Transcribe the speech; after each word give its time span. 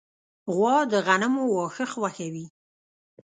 غوا 0.53 0.77
د 0.91 0.93
غنمو 1.05 1.43
واښه 1.55 1.85
خوښوي. 1.91 2.45